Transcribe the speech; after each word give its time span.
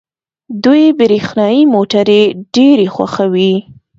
دوی 0.63 0.83
برښنايي 0.99 1.61
موټرې 1.73 2.21
ډېرې 2.53 2.87
خوښوي. 2.95 3.53